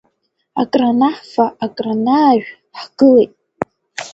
[0.61, 3.31] Акранаҳфа-акранаажә ҳгылеит.